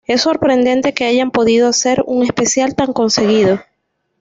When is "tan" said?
2.73-2.91